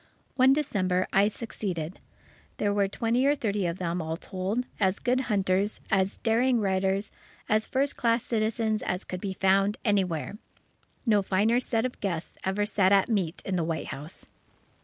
[0.35, 1.99] One December, I succeeded.
[2.57, 7.11] There were twenty or thirty of them, all told, as good hunters, as daring riders,
[7.47, 10.39] as first class citizens as could be found anywhere.
[11.05, 14.31] No finer set of guests ever sat at meat in the White House.